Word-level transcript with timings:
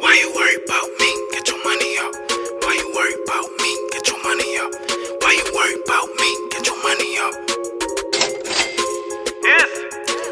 Why 0.00 0.14
you 0.20 0.32
worry 0.34 0.56
about 0.64 0.88
me? 1.00 1.10
Get 1.32 1.48
your 1.48 1.62
money 1.64 1.98
up. 1.98 2.14
Why 2.62 2.74
you 2.74 2.92
worry 2.94 3.14
about 3.24 3.48
me? 3.60 3.70
Get 3.92 4.08
your 4.08 4.22
money 4.22 4.56
up. 4.58 4.72
Why 5.20 5.32
you 5.36 5.46
worry 5.54 5.76
about 5.84 6.08
me? 6.18 6.30
Get 6.50 6.66
your 6.66 6.78
money 6.82 7.18
up. 7.18 7.34
Yes. 9.42 9.68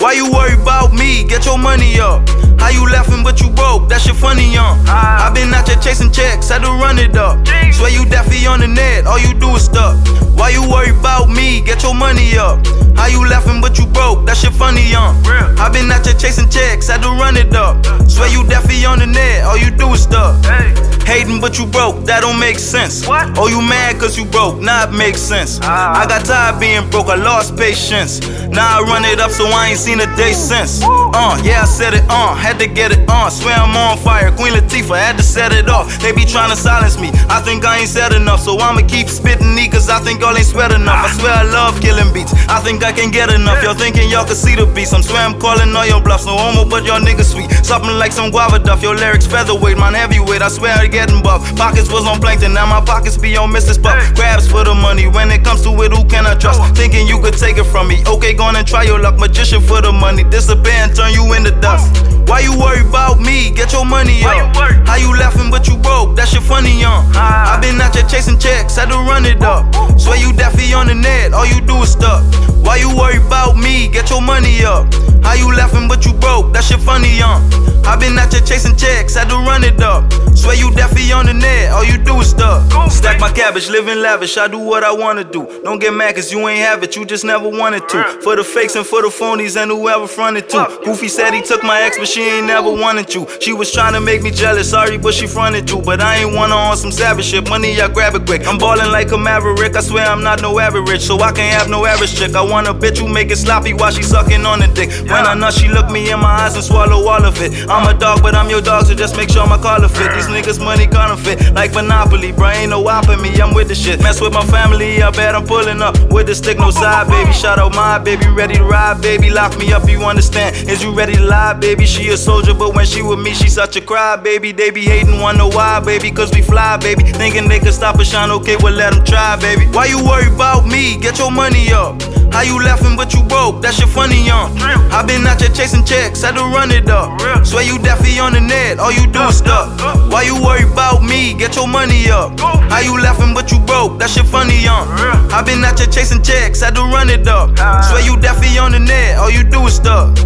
Why 0.00 0.12
you 0.12 0.30
worry 0.30 0.54
about 0.60 0.92
me? 0.94 1.24
Get 1.24 1.44
your 1.44 1.58
money 1.58 2.00
up. 2.00 2.28
How 2.60 2.70
you 2.70 2.88
laughing 2.90 3.22
but 3.24 3.40
you 3.40 3.50
broke? 3.50 3.88
That 3.88 4.00
shit 4.00 4.16
funny, 4.16 4.52
young. 4.52 4.78
Uh, 4.86 5.26
I 5.26 5.32
been 5.34 5.52
out 5.52 5.68
here 5.68 5.78
chasing 5.82 6.12
checks, 6.12 6.48
had 6.48 6.62
to 6.62 6.70
run 6.70 6.98
it 6.98 7.16
up. 7.16 7.46
Swear 7.72 7.90
you 7.90 8.04
daffy 8.06 8.46
on 8.46 8.60
the 8.60 8.68
net, 8.68 9.06
all 9.06 9.18
you 9.18 9.34
do 9.34 9.50
is 9.56 9.64
stuff. 9.64 9.98
Why 10.38 10.50
you 10.50 10.62
worry 10.62 10.90
about 10.90 11.28
me? 11.28 11.60
Get 11.60 11.82
your 11.82 11.94
money 11.94 12.38
up. 12.38 12.64
How 12.94 13.06
you 13.06 13.26
laughing 13.26 13.60
but 13.60 13.78
you 13.78 13.86
broke? 13.86 14.26
That 14.26 14.36
shit 14.36 14.52
funny, 14.52 14.86
young. 14.86 15.18
I 15.58 15.68
been 15.72 15.90
out 15.90 16.06
here 16.06 16.14
chasing 16.14 16.48
checks, 16.48 16.86
had 16.88 17.02
to 17.02 17.10
run 17.18 17.36
it 17.36 17.54
up. 17.54 17.82
Ah. 17.86 17.98
Swear 18.06 18.28
you 18.30 18.44
daffy 18.46 18.84
on 18.84 18.98
the 19.00 19.06
net 19.06 19.31
all 19.52 19.58
you 19.58 19.70
do 19.70 19.92
is 19.92 20.02
stuff. 20.02 20.91
Hating 21.12 21.42
but 21.42 21.58
you 21.58 21.66
broke, 21.66 22.08
that 22.08 22.24
don't 22.24 22.40
make 22.40 22.58
sense. 22.58 23.06
What? 23.06 23.36
Oh, 23.36 23.46
you 23.46 23.60
mad 23.60 24.00
cause 24.00 24.16
you 24.16 24.24
broke, 24.24 24.56
nah, 24.64 24.88
it 24.88 24.96
makes 24.96 25.20
sense. 25.20 25.60
Ah. 25.60 26.00
I 26.00 26.08
got 26.08 26.24
tired 26.24 26.58
being 26.58 26.88
broke, 26.88 27.12
I 27.12 27.16
lost 27.16 27.54
patience. 27.54 28.24
Now 28.48 28.80
I 28.80 28.80
run 28.80 29.04
it 29.04 29.20
up 29.20 29.30
so 29.30 29.44
I 29.44 29.68
ain't 29.68 29.78
seen 29.78 30.00
a 30.00 30.08
day 30.16 30.32
since. 30.32 30.80
Uh, 30.82 31.36
yeah, 31.44 31.60
I 31.60 31.68
said 31.68 31.92
it 31.92 32.08
on, 32.08 32.38
had 32.38 32.58
to 32.60 32.66
get 32.66 32.96
it 32.96 33.04
on. 33.10 33.30
Swear 33.30 33.52
I'm 33.60 33.76
on 33.76 33.98
fire, 33.98 34.32
Queen 34.32 34.54
Latifah 34.56 34.96
had 34.96 35.16
to 35.18 35.22
set 35.22 35.52
it 35.52 35.68
off. 35.68 36.00
They 36.00 36.12
be 36.12 36.24
trying 36.24 36.48
to 36.48 36.56
silence 36.56 36.98
me, 36.98 37.10
I 37.28 37.44
think 37.44 37.66
I 37.66 37.84
ain't 37.84 37.92
said 37.92 38.14
enough. 38.14 38.40
So 38.40 38.56
I'ma 38.58 38.80
keep 38.88 39.08
spitting 39.08 39.54
knee 39.54 39.68
cause 39.68 39.90
I 39.90 40.00
think 40.00 40.22
y'all 40.22 40.34
ain't 40.34 40.48
sweat 40.48 40.72
enough. 40.72 40.96
I 40.96 41.12
swear 41.12 41.34
I 41.34 41.44
love 41.44 41.76
killing 41.82 42.08
beats, 42.14 42.32
I 42.48 42.60
think 42.64 42.84
I 42.84 42.92
can 42.92 43.10
get 43.10 43.28
enough. 43.28 43.62
Y'all 43.62 43.76
thinking 43.76 44.08
y'all 44.08 44.24
can 44.24 44.34
see 44.34 44.56
the 44.56 44.64
beats, 44.64 44.94
I'm 44.94 45.02
swear 45.02 45.20
I'm 45.20 45.38
calling 45.38 45.76
all 45.76 45.84
your 45.84 46.00
bluffs. 46.00 46.24
No 46.24 46.38
homo, 46.40 46.64
but 46.64 46.86
y'all 46.86 47.04
niggas 47.04 47.36
sweet. 47.36 47.52
Something 47.60 48.00
like 48.00 48.12
some 48.12 48.30
guava 48.30 48.58
duff, 48.58 48.80
your 48.80 48.96
lyrics 48.96 49.26
featherweight, 49.26 49.76
mine 49.76 49.92
heavyweight. 49.92 50.40
I 50.40 50.48
swear 50.48 50.72
I 50.72 50.88
getting 51.02 51.22
buff. 51.22 51.42
Pockets 51.56 51.90
was 51.90 52.06
on 52.06 52.20
plankton, 52.20 52.54
now 52.54 52.66
my 52.66 52.80
pockets 52.80 53.16
be 53.16 53.36
on 53.36 53.50
Mrs. 53.50 53.82
Puff. 53.82 53.98
Grabs 54.14 54.46
for 54.46 54.62
the 54.62 54.74
money, 54.74 55.08
when 55.08 55.30
it 55.30 55.42
comes 55.42 55.62
to 55.62 55.70
it, 55.82 55.90
who 55.90 56.04
can 56.04 56.26
I 56.26 56.34
trust? 56.34 56.60
Thinking 56.76 57.06
you 57.08 57.18
could 57.20 57.36
take 57.36 57.58
it 57.58 57.64
from 57.64 57.88
me. 57.88 58.04
Okay, 58.06 58.34
go 58.34 58.44
on 58.44 58.56
and 58.56 58.66
try 58.66 58.84
your 58.84 59.00
luck, 59.00 59.18
magician 59.18 59.60
for 59.60 59.80
the 59.82 59.90
money. 59.90 60.22
Disappear 60.22 60.78
and 60.84 60.94
turn 60.94 61.12
you 61.12 61.32
into 61.34 61.50
dust. 61.60 61.90
Why 62.28 62.40
you 62.40 62.56
worry 62.56 62.86
about 62.86 63.18
me? 63.20 63.50
Get 63.50 63.72
your 63.72 63.84
money 63.84 64.22
up. 64.22 64.54
How 64.86 64.96
you 64.96 65.10
laughing 65.18 65.50
but 65.50 65.66
you 65.66 65.76
broke? 65.76 66.14
That 66.16 66.28
shit 66.28 66.42
funny, 66.42 66.80
young. 66.80 67.04
I 67.16 67.58
been 67.60 67.80
out 67.80 67.94
here 67.94 68.06
chasing 68.06 68.38
checks, 68.38 68.76
had 68.76 68.88
to 68.90 68.98
run 69.02 69.26
it 69.26 69.42
up. 69.42 69.66
Swear 69.98 70.18
you 70.18 70.32
daffy 70.32 70.72
on 70.72 70.86
the 70.86 70.94
net, 70.94 71.32
all 71.34 71.46
you 71.46 71.60
do 71.60 71.82
is 71.82 71.90
stuff. 71.90 72.22
Why 72.62 72.76
you 72.76 72.94
worry 72.94 73.18
about 73.18 73.56
me? 73.56 73.88
Get 73.88 74.08
your 74.10 74.22
money 74.22 74.64
up. 74.64 74.86
How 75.24 75.34
you 75.34 75.50
laughing 75.50 75.88
but 75.88 76.06
you 76.06 76.12
broke? 76.14 76.52
That 76.52 76.62
shit 76.62 76.80
funny, 76.80 77.18
young. 77.18 77.42
I 77.84 77.96
been 77.96 78.16
out 78.18 78.32
here 78.32 78.42
chasing 78.42 78.76
checks, 78.76 79.14
had 79.14 79.28
to 79.30 79.36
run 79.42 79.64
it 79.64 79.80
up. 79.82 80.06
Swear 80.52 80.68
you 80.68 80.76
daffy 80.76 81.10
on 81.12 81.24
the 81.24 81.32
net, 81.32 81.72
all 81.72 81.82
you 81.82 81.96
do 81.96 82.20
is 82.20 82.28
stuff. 82.28 82.92
Stack 82.92 83.18
my 83.18 83.32
cabbage, 83.32 83.70
living 83.70 84.02
lavish, 84.02 84.36
I 84.36 84.48
do 84.48 84.58
what 84.58 84.84
I 84.84 84.92
wanna 84.92 85.24
do. 85.24 85.48
Don't 85.64 85.78
get 85.78 85.94
mad 85.94 86.14
cause 86.14 86.30
you 86.30 86.46
ain't 86.46 86.60
have 86.60 86.82
it, 86.82 86.94
you 86.94 87.06
just 87.06 87.24
never 87.24 87.48
wanted 87.48 87.88
to. 87.88 88.04
For 88.22 88.36
the 88.36 88.44
fakes 88.44 88.76
and 88.76 88.84
for 88.84 89.00
the 89.00 89.08
phonies 89.08 89.56
and 89.56 89.70
whoever 89.70 90.06
fronted 90.06 90.50
to. 90.50 90.80
Goofy 90.84 91.08
said 91.08 91.32
he 91.32 91.40
took 91.40 91.62
my 91.62 91.80
ex, 91.80 91.96
but 91.96 92.06
she 92.06 92.20
ain't 92.20 92.46
never 92.46 92.70
wanted 92.70 93.14
you. 93.14 93.26
She 93.40 93.54
was 93.54 93.72
trying 93.72 93.94
to 93.94 94.00
make 94.02 94.22
me 94.22 94.30
jealous, 94.30 94.68
sorry, 94.68 94.98
but 94.98 95.14
she 95.14 95.26
fronted 95.26 95.70
you. 95.70 95.80
But 95.80 96.02
I 96.02 96.16
ain't 96.16 96.34
wanna 96.36 96.54
on 96.54 96.76
some 96.76 96.92
savage 96.92 97.24
shit, 97.24 97.48
money 97.48 97.80
I 97.80 97.88
grab 97.88 98.14
it 98.14 98.26
quick. 98.26 98.46
I'm 98.46 98.58
ballin' 98.58 98.92
like 98.92 99.10
a 99.10 99.16
maverick, 99.16 99.74
I 99.74 99.80
swear 99.80 100.06
I'm 100.06 100.22
not 100.22 100.42
no 100.42 100.58
average, 100.58 101.00
so 101.00 101.18
I 101.20 101.32
can't 101.32 101.56
have 101.56 101.70
no 101.70 101.86
average 101.86 102.14
chick. 102.18 102.34
I 102.34 102.42
want 102.42 102.68
a 102.68 102.74
bitch 102.74 102.98
who 102.98 103.08
make 103.08 103.30
it 103.30 103.38
sloppy 103.38 103.72
while 103.72 103.90
she 103.90 104.02
sucking 104.02 104.44
on 104.44 104.60
the 104.60 104.68
dick. 104.68 104.90
When 105.08 105.24
I 105.26 105.32
nut, 105.32 105.54
she 105.54 105.68
look 105.68 105.88
me 105.90 106.10
in 106.10 106.20
my 106.20 106.44
eyes 106.44 106.56
and 106.56 106.64
swallow 106.64 107.08
all 107.08 107.24
of 107.24 107.40
it. 107.40 107.70
I'm 107.70 107.88
a 107.88 107.98
dog, 107.98 108.20
but 108.22 108.34
I'm 108.34 108.50
your 108.50 108.60
dog, 108.60 108.84
so 108.84 108.94
just 108.94 109.16
make 109.16 109.30
sure 109.30 109.46
my 109.46 109.56
collar 109.56 109.88
fit. 109.88 110.12
These 110.12 110.26
niggas 110.26 110.41
money 110.58 110.86
counterfeit, 110.86 111.52
like 111.54 111.72
Monopoly, 111.74 112.32
bro. 112.32 112.48
Ain't 112.48 112.70
no 112.70 112.86
op 112.88 113.08
me, 113.20 113.30
I'm 113.40 113.54
with 113.54 113.68
the 113.68 113.74
shit. 113.74 114.00
Mess 114.02 114.20
with 114.20 114.32
my 114.32 114.44
family, 114.46 115.02
I 115.02 115.10
bet 115.10 115.34
I'm 115.34 115.46
pulling 115.46 115.82
up 115.82 115.96
with 116.12 116.26
the 116.26 116.34
stick, 116.34 116.58
no 116.58 116.70
side, 116.70 117.08
baby. 117.08 117.32
Shout 117.32 117.58
out 117.58 117.74
my 117.74 117.98
baby, 117.98 118.26
ready 118.28 118.54
to 118.54 118.64
ride, 118.64 119.00
baby. 119.00 119.30
Lock 119.30 119.58
me 119.58 119.72
up, 119.72 119.88
you 119.88 120.02
understand? 120.04 120.56
Is 120.68 120.82
you 120.82 120.92
ready 120.92 121.14
to 121.14 121.22
lie, 121.24 121.54
baby? 121.54 121.86
She 121.86 122.08
a 122.08 122.16
soldier, 122.16 122.54
but 122.54 122.74
when 122.74 122.86
she 122.86 123.02
with 123.02 123.20
me, 123.20 123.34
she 123.34 123.48
such 123.48 123.76
a 123.76 123.80
cry, 123.80 124.16
baby. 124.16 124.52
They 124.52 124.70
be 124.70 124.82
hating, 124.82 125.20
wonder 125.20 125.46
why, 125.46 125.80
baby? 125.80 126.10
Cause 126.10 126.30
we 126.32 126.42
fly, 126.42 126.76
baby. 126.76 127.04
Thinking 127.04 127.48
they 127.48 127.58
could 127.58 127.74
stop 127.74 127.98
us 127.98 128.10
shine, 128.10 128.30
okay, 128.30 128.56
well 128.56 128.74
let 128.74 128.94
them 128.94 129.04
try, 129.04 129.36
baby. 129.36 129.66
Why 129.66 129.86
you 129.86 130.02
worry 130.04 130.32
about 130.32 130.66
me? 130.66 130.98
Get 130.98 131.18
your 131.18 131.30
money 131.30 131.72
up. 131.72 132.21
How 132.32 132.42
you 132.42 132.58
laughing 132.62 132.96
but 132.96 133.12
you 133.12 133.22
broke? 133.22 133.60
That 133.62 133.74
shit 133.74 133.88
funny, 133.88 134.24
young. 134.24 134.56
I 134.90 135.04
been 135.04 135.26
out 135.26 135.40
here 135.40 135.50
chasing 135.50 135.84
checks, 135.84 136.22
had 136.22 136.34
to 136.34 136.42
run 136.42 136.70
it 136.70 136.88
up. 136.88 137.20
Swear 137.44 137.62
you 137.62 137.78
daffy 137.78 138.18
on 138.18 138.32
the 138.32 138.40
net, 138.40 138.78
all 138.78 138.90
you 138.90 139.06
do 139.06 139.20
is 139.28 139.36
stuff. 139.36 139.68
Why 140.10 140.22
you 140.22 140.40
worry 140.42 140.64
about 140.64 141.02
me? 141.02 141.34
Get 141.34 141.56
your 141.56 141.68
money 141.68 142.10
up. 142.10 142.38
How 142.40 142.80
you 142.80 143.00
laughing 143.00 143.34
but 143.34 143.52
you 143.52 143.58
broke? 143.60 143.98
That 143.98 144.10
shit 144.10 144.26
funny, 144.26 144.58
young. 144.62 144.88
I 145.30 145.42
been 145.44 145.64
out 145.64 145.78
here 145.78 145.88
chasing 145.88 146.22
checks, 146.22 146.60
had 146.60 146.74
to 146.74 146.82
run 146.82 147.10
it 147.10 147.28
up. 147.28 147.56
Swear 147.84 148.00
you 148.00 148.16
daffy 148.18 148.58
on 148.58 148.72
the 148.72 148.80
net, 148.80 149.18
all 149.18 149.30
you 149.30 149.44
do 149.44 149.66
is 149.66 149.76
stuff. 149.76 150.16